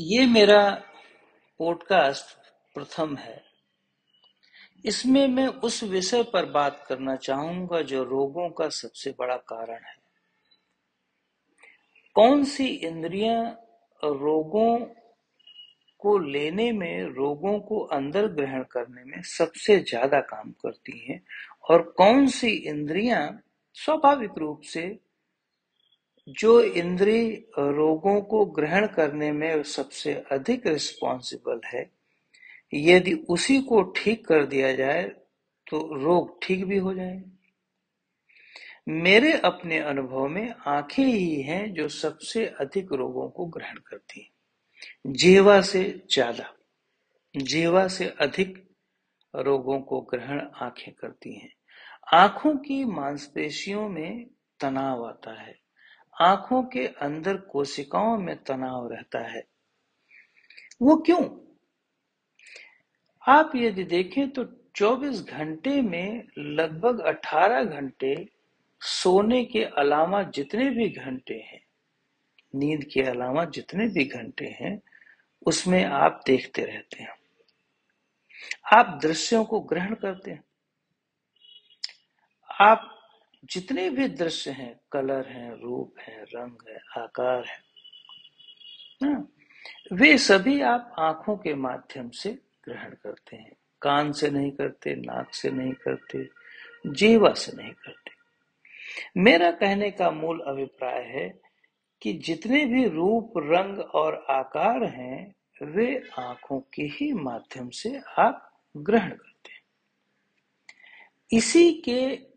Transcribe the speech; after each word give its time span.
ये 0.00 0.26
मेरा 0.26 0.82
पॉडकास्ट 1.58 2.24
प्रथम 2.74 3.16
है। 3.16 3.44
इसमें 4.84 5.28
मैं 5.28 5.46
उस 5.46 5.84
विषय 5.84 6.22
पर 6.22 6.46
बात 6.46 6.84
करना 6.88 7.16
चाहूँगा 7.16 7.80
जो 7.82 8.04
रोगों 8.04 8.50
का 8.50 8.68
सबसे 8.68 9.14
बड़ा 9.18 9.36
कारण 9.36 9.84
है। 9.84 9.94
कौन 12.14 12.44
सी 12.44 12.66
इंद्रियाँ 12.66 13.44
रोगों 14.02 14.78
को 16.00 16.18
लेने 16.18 16.72
में, 16.72 17.02
रोगों 17.02 17.60
को 17.60 17.80
अंदर 17.80 18.26
ग्रहण 18.26 18.62
करने 18.62 19.04
में 19.04 19.22
सबसे 19.22 19.78
ज़्यादा 19.78 20.20
काम 20.20 20.50
करती 20.50 21.06
हैं 21.08 21.22
और 21.70 21.82
कौन 21.82 22.26
सी 22.26 22.48
इंद्रियाँ 22.48 23.42
स्वाभाविक 23.74 24.30
रूप 24.38 24.60
से 24.60 24.98
जो 26.28 26.60
इंद्री 26.60 27.28
रोगों 27.58 28.20
को 28.20 28.44
ग्रहण 28.46 28.86
करने 28.86 29.30
में 29.32 29.62
सबसे 29.62 30.14
अधिक 30.32 30.66
रिस्पॉन्सिबल 30.66 31.60
है, 31.66 31.90
यदि 32.72 33.12
उसी 33.28 33.60
को 33.60 33.82
ठीक 33.96 34.26
कर 34.26 34.46
दिया 34.46 34.72
जाए 34.72 35.02
तो 35.66 35.78
रोग 35.94 36.38
ठीक 36.42 36.64
भी 36.64 36.76
हो 36.76 36.94
जाए 36.94 37.22
मेरे 38.88 39.32
अपने 39.38 39.78
अनुभव 39.78 40.26
में 40.28 40.54
आँखें 40.66 41.04
ही 41.04 41.42
हैं 41.42 41.72
जो 41.74 41.88
सबसे 41.88 42.44
अधिक 42.60 42.92
रोगों 42.92 43.28
को 43.28 43.46
ग्रहण 43.46 43.78
करती 43.86 44.20
हैं। 44.20 45.12
जीवा 45.12 45.60
से 45.60 45.82
ज़्यादा, 46.10 46.52
जीवा 47.34 47.86
से 47.88 48.06
अधिक 48.20 48.62
रोगों 49.34 49.80
को 49.80 50.00
ग्रहण 50.00 50.40
आँखें 50.54 50.92
करती 50.94 51.34
हैं। 51.34 51.52
आँखों 52.14 52.56
की 52.56 52.84
मांसपेशियों 52.84 53.88
में 53.88 54.26
तनाव 54.60 55.04
आता 55.06 55.40
है 55.42 55.65
आँखों 56.20 56.62
के 56.62 56.86
अंदर 56.86 57.36
कोशिकाओं 57.36 58.18
में 58.18 58.44
तनाव 58.44 58.88
रहता 58.92 59.18
है। 59.18 59.46
वो 60.82 60.96
क्यों? 60.96 61.46
आप 63.28 63.52
यदि 63.56 63.84
देखें 63.84 64.30
तो 64.30 64.44
24 64.74 65.22
घंटे 65.22 65.82
में 65.82 66.28
लगभग 66.38 67.00
18 67.00 67.64
घंटे 67.64 68.28
सोने 68.80 69.44
के 69.44 69.64
अलावा 69.64 70.22
जितने 70.22 70.70
भी 70.70 70.88
घंटे 70.88 71.34
हैं, 71.34 71.60
नींद 72.54 72.84
के 72.84 73.02
अलावा 73.02 73.44
जितने 73.44 73.88
भी 73.88 74.04
घंटे 74.04 74.46
हैं, 74.60 74.82
उसमें 75.46 75.84
आप 75.84 76.20
देखते 76.26 76.64
रहते 76.64 77.02
हैं। 77.02 77.14
आप 78.76 78.98
दृश्यों 79.02 79.44
को 79.44 79.60
ग्रहण 79.60 79.94
करते 79.94 80.30
हैं। 80.30 80.44
आप 82.60 82.95
जितने 83.50 83.90
भी 83.90 84.08
दृश्य 84.08 84.50
हैं, 84.50 84.80
कलर 84.92 85.28
हैं, 85.28 85.60
रूप 85.62 85.94
है, 86.00 86.22
रंग 86.22 86.56
है, 86.68 87.02
आकार 87.02 87.44
है, 87.44 87.62
ना, 89.02 89.28
वे 89.92 90.18
सभी 90.18 90.60
आप 90.60 90.94
आँखों 90.98 91.36
के 91.36 91.54
माध्यम 91.54 92.10
से 92.10 92.38
ग्रहण 92.64 92.90
करते 92.90 93.36
हैं। 93.36 93.52
कान 93.82 94.12
से 94.12 94.30
नहीं 94.30 94.50
करते, 94.50 94.94
नाक 94.94 95.34
से 95.34 95.50
नहीं 95.50 95.72
करते, 95.72 96.28
जीवा 96.86 97.32
से 97.32 97.56
नहीं 97.56 97.72
करते। 97.72 98.10
मेरा 99.16 99.50
कहने 99.50 99.90
का 99.90 100.10
मूल 100.10 100.40
अभिप्राय 100.40 101.02
है 101.02 101.40
कि 102.02 102.12
जितने 102.12 102.66
भी 102.66 102.88
रूप, 102.88 103.32
रंग 103.36 103.78
और 103.78 104.26
आकार 104.30 104.84
हैं, 104.84 105.34
वे 105.62 106.08
आँखों 106.18 106.60
के 106.60 106.82
ही 106.82 107.12
माध्यम 107.12 107.70
से 107.70 108.00
आप 108.18 108.60
ग्रहण 108.76 109.10
करते 109.10 109.52
हैं। 109.52 109.62
इसी 111.32 111.72
के 111.72 112.35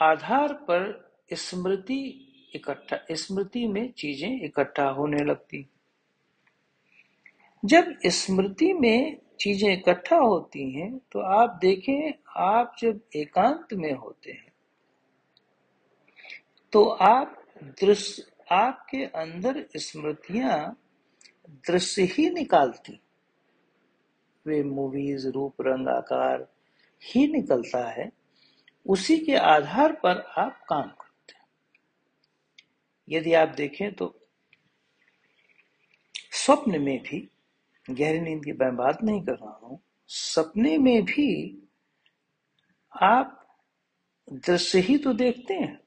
आधार 0.00 0.52
पर 0.68 0.82
स्मृति 1.30 2.26
इकट्ठा, 2.54 2.98
स्मृति 3.12 3.66
में 3.66 3.92
चीज़ें 3.92 4.40
इकट्ठा 4.44 4.88
होने 4.90 5.24
लगती। 5.24 5.66
जब 7.62 7.94
स्मृति 8.06 8.72
में 8.72 9.18
चीज़ें 9.40 9.72
इकट्ठा 9.72 10.16
होती 10.16 10.70
हैं 10.70 10.96
तो 11.12 11.20
आप 11.20 11.58
देखें, 11.60 12.12
आप 12.36 12.76
जब 12.80 13.00
एकांत 13.16 13.72
में 13.72 13.92
होते 13.92 14.32
हैं 14.32 14.52
तो 16.72 16.84
आप 16.84 17.36
दृश्य 17.80 18.22
आपके 18.52 19.04
अंदर 19.16 19.64
स्मृतियाँ 19.76 20.76
दृश्य 21.66 22.02
ही 22.12 22.28
निकालती। 22.30 23.00
वे 24.46 24.62
मूवीज़ 24.64 25.26
रूप, 25.28 25.60
रंग, 25.60 25.88
आकार 25.88 26.46
ही 27.02 27.26
निकलता 27.32 27.88
है। 27.90 28.10
उसी 28.86 29.18
के 29.18 29.36
आधार 29.36 29.92
पर 29.94 30.20
आप 30.38 30.64
काम 30.68 30.88
करते 30.90 31.34
हैं। 31.34 31.46
यदि 33.08 33.32
आप 33.34 33.48
देखें 33.48 33.92
तो 33.92 34.14
स्वप्न 36.34 36.80
में 36.82 36.98
भी, 37.02 37.18
गहरी 37.88 38.20
नींद 38.20 38.44
की 38.44 38.52
मैं 38.52 38.74
बात 38.76 39.02
नहीं 39.02 39.22
कर 39.22 39.32
रहा 39.32 39.58
हूँ, 39.62 39.80
सपने 40.08 40.76
में 40.78 41.02
भी 41.04 41.28
आप 42.92 43.36
दृश्य 44.28 44.78
ही 44.78 44.96
तो 44.98 45.12
देखते 45.12 45.54
हैं। 45.54 45.78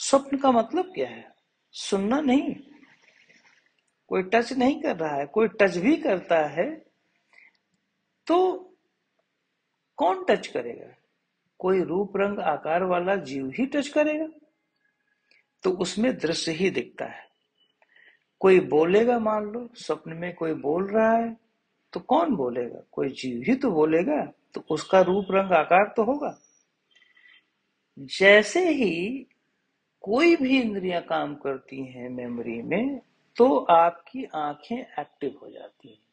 स्वप्न 0.00 0.38
का 0.38 0.50
मतलब 0.52 0.92
क्या 0.94 1.08
है? 1.08 1.30
सुनना 1.74 2.20
नहीं। 2.20 2.54
कोई 4.10 4.22
टच 4.24 4.52
नहीं 4.52 4.80
कर 4.82 4.96
रहा 4.96 5.14
है, 5.16 5.26
कोई 5.26 5.48
टच 5.60 5.76
भी 5.76 5.96
करता 5.96 6.38
है 6.48 6.70
तो 8.26 8.38
कौन 9.98 10.24
टच 10.24 10.46
करेगा? 10.46 10.92
कोई 11.62 11.82
रूप, 11.82 12.16
रंग, 12.16 12.38
आकार 12.38 12.84
वाला 12.84 13.16
जीव 13.16 13.50
ही 13.58 13.66
टच 13.66 13.88
करेगा। 13.88 14.28
तो 15.62 15.70
उसमें 15.70 16.16
दृश्य 16.18 16.52
ही 16.52 16.70
दिखता 16.70 17.04
है। 17.06 17.24
कोई 18.40 18.60
बोलेगा, 18.60 19.18
मान 19.18 19.44
लो, 19.44 19.68
स्वप्न 19.74 20.12
में 20.12 20.32
कोई 20.34 20.54
बोल 20.54 20.86
रहा 20.90 21.12
है 21.12 21.36
तो 21.92 22.00
कौन 22.00 22.34
बोलेगा? 22.36 22.80
कोई 22.92 23.08
जीव 23.08 23.42
ही 23.46 23.54
तो 23.54 23.70
बोलेगा 23.70 24.24
तो 24.54 24.64
उसका 24.70 25.00
रूप, 25.00 25.26
रंग, 25.30 25.52
आकार 25.52 25.92
तो 25.96 26.04
होगा। 26.04 26.38
जैसे 27.98 28.68
ही 28.70 29.26
कोई 30.02 30.36
भी 30.36 30.60
इंद्रियाँ 30.60 31.02
काम 31.02 31.34
करती 31.34 31.84
हैं 31.84 32.08
मेमोरी 32.10 32.62
में 32.62 33.00
तो 33.36 33.58
आपकी 33.70 34.24
आँखें 34.24 34.76
एक्टिव 34.76 35.38
हो 35.42 35.50
जाती 35.50 35.88
हैं। 35.88 36.11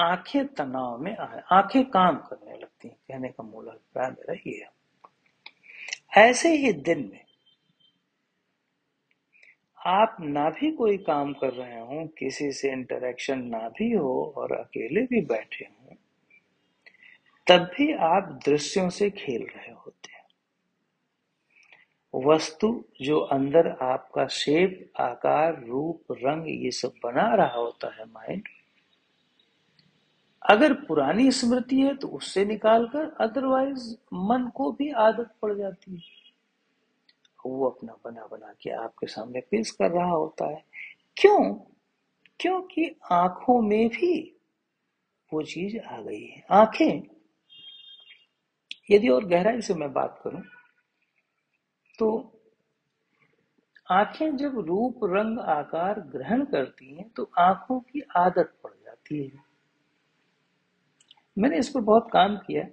आँखें 0.00 0.46
तनाव 0.46 0.98
में 0.98 1.16
आ, 1.16 1.24
आँखें 1.52 1.84
काम 1.90 2.16
करने 2.16 2.58
लगती 2.58 2.88
हैं, 2.88 2.96
कहने 3.08 3.28
का 3.28 3.42
मूल 3.42 3.66
अभिप्राय 3.66 4.10
मेरा 4.10 4.34
ये 4.46 4.58
है। 4.60 4.70
ऐसे 6.28 6.56
ही 6.56 6.72
दिन 6.72 7.08
में 7.12 7.24
आप 9.86 10.16
ना 10.20 10.50
भी 10.50 10.70
कोई 10.72 10.96
काम 10.98 11.32
कर 11.32 11.52
रहे 11.52 11.80
हो, 11.80 12.06
किसी 12.18 12.52
से 12.52 12.72
इंटरेक्शन 12.72 13.42
ना 13.42 13.68
भी 13.68 13.92
हो 13.92 14.34
और 14.36 14.52
अकेले 14.52 15.02
भी 15.02 15.20
बैठे 15.20 15.64
हो, 15.64 15.96
तब 17.46 17.70
भी 17.76 17.92
आप 17.92 18.40
दृश्यों 18.46 18.88
से 18.88 19.10
खेल 19.10 19.42
रहे 19.56 19.72
होते 19.72 20.12
हैं। 20.12 20.24
वस्तु 22.14 22.84
जो 23.02 23.20
अंदर 23.20 23.68
आपका 23.82 24.26
शेप 24.26 24.92
आकार, 25.00 25.64
रूप, 25.64 26.02
रंग, 26.12 26.44
ये 26.48 26.70
सब 26.70 26.92
बना 27.04 27.34
रहा 27.34 27.54
होता 27.54 27.94
है 27.94 28.04
माइंड 28.04 28.48
अगर 30.50 30.72
पुरानी 30.72 31.30
स्मृति 31.30 31.80
है 31.80 31.96
तो 31.96 32.08
उससे 32.08 32.44
निकालकर 32.44 33.16
अदरवाइज़ 33.20 33.94
मन 34.14 34.50
को 34.54 34.72
भी 34.72 34.90
आदत 34.90 35.34
पड़ 35.42 35.54
जाती 35.54 35.94
है। 35.94 36.26
वो 37.46 37.68
अपना 37.68 37.96
बना 38.04 38.26
बना 38.26 38.52
के 38.60 38.70
आपके 38.70 39.06
सामने 39.06 39.40
पेश 39.40 39.70
कर 39.70 39.90
रहा 39.90 40.10
होता 40.10 40.50
है। 40.50 40.64
क्यों? 41.16 41.54
क्योंकि 42.40 42.96
आँखों 43.12 43.62
में 43.62 43.88
भी 43.88 44.36
वो 45.32 45.42
चीज़ 45.42 45.78
आ 45.78 46.00
गई 46.00 46.24
है। 46.24 46.44
आँखें। 46.50 47.02
यदि 48.90 49.08
और 49.08 49.24
गहराई 49.24 49.60
से 49.60 49.74
मैं 49.74 49.92
बात 49.92 50.20
करूँ 50.24 50.42
तो 51.98 52.32
आँखें 53.90 54.36
जब 54.36 54.58
रूप, 54.58 55.00
रंग, 55.04 55.38
आकार 55.38 56.00
ग्रहण 56.00 56.44
करती 56.44 56.94
हैं 56.94 57.08
तो 57.08 57.30
आँखों 57.38 57.80
की 57.80 58.00
आदत 58.16 58.54
पड़ 58.64 58.72
जाती 58.84 59.24
है। 59.24 59.45
मैंने 61.36 61.58
इस 61.58 61.68
पर 61.68 61.80
बहुत 61.80 62.08
काम 62.12 62.36
किया। 62.46 62.64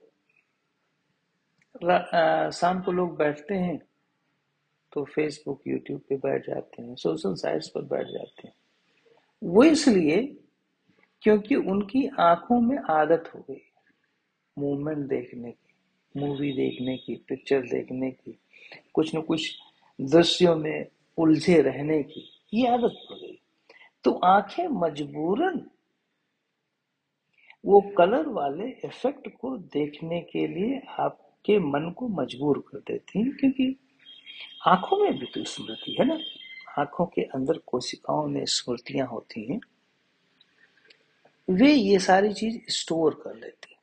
शाम 2.52 2.82
को 2.82 2.92
लोग 2.92 3.18
बैठते 3.18 3.56
हैं 3.56 3.78
तो 4.94 5.04
फेसबुक 5.06 5.62
यूट्यूब 5.68 6.02
पे 6.10 6.16
बैठ 6.18 6.48
जाते 6.48 6.82
हैं 6.82 6.96
सोशल 6.96 7.34
साइट्स 7.36 7.68
पर 7.70 7.82
बैठ 7.84 8.08
जाते 8.08 8.48
हैं। 8.48 8.54
वो 9.42 9.64
इसलिए 9.64 10.22
क्योंकि 11.24 11.56
उनकी 11.56 12.08
आँखों 12.20 12.60
में 12.62 12.78
आदत 12.92 13.32
हो 13.36 13.40
गई। 13.50 13.62
मूवमेंट 14.58 15.08
देखने 15.08 15.52
की 15.52 15.74
मूवी 16.16 16.52
देखने 16.52 16.98
की 16.98 17.16
पिक्चर 17.30 17.62
देखने 17.62 18.12
की, 18.12 18.38
कुछ 18.94 19.16
न 19.16 19.22
कुछ 19.22 19.50
दृश्यों 20.00 20.56
में 20.56 20.86
उलझे 21.18 21.62
रहने 21.62 22.02
की, 22.04 22.30
ये 22.54 22.68
आदत 22.68 22.96
पड़ 23.10 23.18
गई। 23.18 23.40
तो 24.06 24.12
आँखें 24.26 24.68
मजबूरन 24.70 25.60
वो 27.64 27.80
कलर 27.98 28.28
वाले 28.30 28.70
इफ़ेक्ट 28.86 29.28
को 29.42 29.56
देखने 29.74 30.20
के 30.32 30.48
लिए 30.48 30.82
आपके 31.00 31.58
मन 31.62 31.90
को 31.98 32.08
मजबूर 32.22 32.64
कर 32.68 32.80
देती 32.88 33.20
हैं, 33.20 33.32
क्योंकि 33.38 33.76
आँखों 34.68 34.98
में 34.98 35.18
भी 35.20 35.26
तो 35.26 35.44
स्मृति 35.44 35.96
है 36.00 36.06
ना? 36.08 36.18
आँखों 36.80 37.06
के 37.06 37.22
अंदर 37.36 37.58
कोशिकाओं 37.68 38.28
में 38.28 38.44
स्मृतियाँ 38.48 39.08
होती 39.08 39.46
हैं, 39.52 39.60
वे 41.48 41.72
ये 41.74 42.00
सारी 42.00 42.34
चीज़ 42.34 42.60
स्टोर 42.74 43.22
कर 43.24 43.36
लेती 43.36 43.76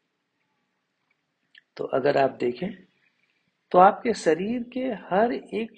तो 1.77 1.85
अगर 1.95 2.17
आप 2.19 2.37
देखें 2.41 2.69
तो 3.73 3.79
आपके 3.79 4.13
शरीर 4.15 4.63
के 4.73 4.81
हर 5.11 5.33
एक 5.33 5.73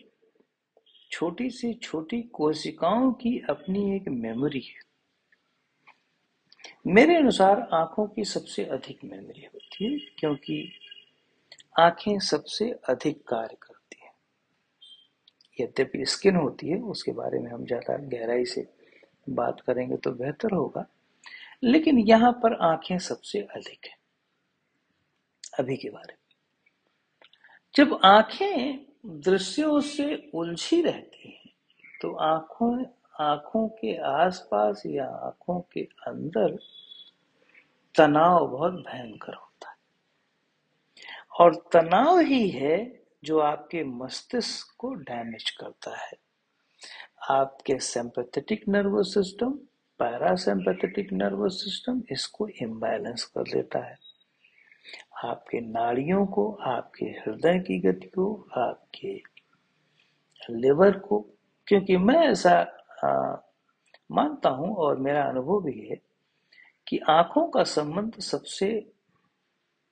छोटी 1.10 1.48
से 1.50 1.72
छोटी 1.74 2.20
कोशिकाओं 2.34 3.12
की 3.12 3.38
अपनी 3.50 3.94
एक 3.96 4.08
मेमोरी 4.10 4.60
है। 4.60 4.91
मेरे 6.86 7.16
अनुसार 7.16 7.60
आँखों 7.74 8.06
की 8.06 8.24
सबसे 8.24 8.64
अधिक 8.66 9.04
मेमोरी 9.04 9.44
होती 9.44 9.84
है, 9.84 9.98
क्योंकि 10.18 10.72
आँखें 11.80 12.18
सबसे 12.20 12.70
अधिक 12.88 13.22
कार्य 13.28 13.56
करती 13.62 14.00
हैं। 14.02 14.12
यद्यपि 15.58 16.04
स्किन 16.06 16.36
होती 16.36 16.68
है, 16.68 16.78
उसके 16.80 17.12
बारे 17.12 17.38
में 17.38 17.50
हम 17.50 17.64
ज़्यादा 17.66 17.96
गहराई 18.08 18.44
से 18.44 18.66
बात 19.26 19.60
करेंगे 19.60 19.96
तो 19.96 20.10
बेहतर 20.12 20.52
होगा, 20.52 20.86
लेकिन 21.62 21.98
यहाँ 22.00 22.32
पर 22.42 22.54
आँखें 22.62 22.98
सबसे 23.00 23.40
अधिक 23.40 23.86
है, 23.86 23.96
अभी 25.54 25.76
के 25.76 25.90
बारे 25.90 26.12
में। 26.12 26.18
जब 27.74 27.98
आँखें 28.04 28.86
दृश्यों 29.20 29.80
से 29.80 30.14
उलझी 30.34 30.80
रहती 30.82 31.28
हैं 31.28 31.50
तो 32.00 32.14
आँखों 32.24 32.76
आँखों 33.20 33.68
के 33.68 33.96
आसपास 33.96 34.82
या 34.86 35.06
आँखों 35.06 35.60
के 35.60 35.80
अंदर 35.80 36.58
तनाव 37.96 38.48
बहुत 38.48 38.72
भयंकर 38.72 39.34
होता 39.34 39.70
है। 39.70 39.76
और 41.40 41.68
तनाव 41.72 42.18
ही 42.18 42.48
है 42.48 43.02
जो 43.24 43.38
आपके 43.38 43.84
मस्तिष्क 43.84 44.74
को 44.78 44.94
डैमेज 44.94 45.50
करता 45.50 45.96
है। 45.96 46.12
आपके 47.30 47.78
sympathetic 47.78 48.68
nervous 48.68 49.14
system 49.14 49.50
parasympathetic 49.98 51.12
nervous 51.12 51.52
system 51.52 52.02
इसको 52.10 52.48
इम्बैलेंस 52.48 53.24
कर 53.24 53.42
देता 53.42 53.78
है। 53.78 53.98
आपके 55.24 55.60
नाड़ियों 55.60 56.26
को, 56.26 56.52
आपके 56.52 57.04
हृदय 57.04 57.58
की 57.58 57.78
गति 57.78 58.06
को, 58.06 58.48
आपके 58.56 59.22
लिवर 60.50 60.98
को, 60.98 61.26
क्योंकि 61.66 61.96
मैं 61.96 62.18
ऐसा 62.18 62.78
मानता 63.02 64.48
हूँ 64.50 64.74
और 64.76 64.98
मेरा 65.00 65.22
अनुभव 65.24 65.60
भी 65.62 65.78
है 65.80 65.96
कि 66.86 66.98
आँखों 67.10 67.46
का 67.50 67.62
संबंध 67.64 68.18
सबसे 68.20 68.68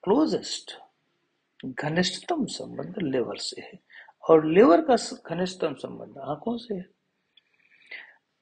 क्लोजेस्ट 0.05 0.77
घनिष्ठतम 1.65 2.45
संबंध 2.47 2.95
लिवर 3.03 3.37
से 3.39 3.61
है 3.63 3.79
और 4.25 4.45
लिवर 4.47 4.81
का 4.91 4.97
घनिष्ठतम 5.27 5.75
संबंध 5.75 6.19
आँखों 6.21 6.57
से 6.59 6.75
है। 6.75 6.87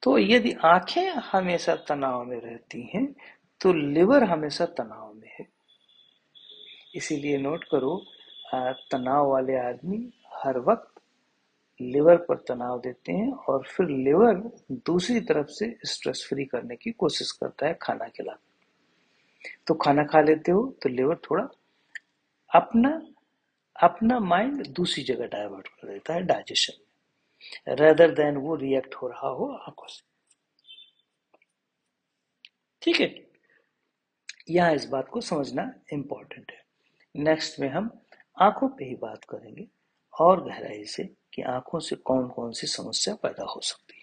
तो 0.03 0.19
यदि 0.19 0.53
आँखें 0.65 1.09
हमेशा 1.25 1.75
तनाव 1.88 2.25
में 2.25 2.41
रहती 2.41 2.82
हैं 2.94 3.06
तो 3.61 3.73
लिवर 3.73 4.25
हमेशा 4.25 4.67
तनाव 4.79 5.12
में 5.14 5.29
है। 5.31 5.47
इसीलिए 6.94 7.38
नोट 7.38 7.64
करो 7.64 7.97
तनाव 8.93 9.31
वाले 9.31 9.56
आदमी 9.59 9.99
हर 10.35 10.59
वक्त 10.61 10.98
लिवर 11.80 12.16
पर 12.16 12.36
तनाव 12.36 12.80
देते 12.80 13.12
हैं 13.12 13.32
और 13.32 13.64
फिर 13.64 13.88
लिवर 13.88 14.34
दूसरी 14.72 15.20
तरफ़ 15.20 15.46
से 15.46 15.78
स्ट्रेस 15.84 16.26
फ्री 16.28 16.44
करने 16.44 16.76
की 16.76 16.90
कोशिश 16.90 17.32
करता 17.32 17.66
है 17.66 17.78
खाना 17.82 18.08
खिला 18.08 18.32
तो 19.66 19.75
खाना 19.75 20.04
खा 20.04 20.20
लेते 20.20 20.52
हो 20.52 20.78
तो 20.82 20.88
लिवर 20.88 21.16
थोड़ा 21.16 21.48
अपना 22.54 23.06
अपना 23.82 24.19
माइंड 24.19 24.66
दूसरी 24.66 25.04
जगह 25.04 25.26
डाइवर्ट 25.26 25.69
कर 25.69 25.88
देता 25.88 26.14
है 26.14 26.22
डाइजेशन 26.22 26.72
में। 26.78 27.76
रेदर 27.76 28.10
देन 28.10 28.36
वो 28.36 28.54
रिएक्ट 28.54 28.94
हो 28.94 29.08
रहा 29.08 29.28
हो 29.28 29.46
आँखों 29.46 29.86
से। 29.86 30.02
ठीक 32.82 33.00
है? 33.00 33.26
यहाँ 34.50 34.75
इस 34.75 34.84
बात 34.84 35.08
को 35.08 35.20
समझना 35.20 35.75
इंपॉर्टेंट 35.92 36.52
है। 36.52 36.64
नेक्स्ट 37.16 37.60
में 37.60 37.69
हम 37.69 37.90
आँखों 38.40 38.69
पे 38.69 38.84
ही 38.84 38.94
बात 38.94 39.25
करेंगे 39.25 39.69
और 40.20 40.44
गहराई 40.44 40.84
से 40.84 41.18
कि 41.32 41.42
आँखों 41.42 41.80
से 41.80 41.96
कौन 41.96 42.28
कौन 42.28 42.52
सी 42.52 42.66
समस्या 42.66 43.14
पैदा 43.14 43.44
हो 43.44 43.60
सकती 43.60 43.98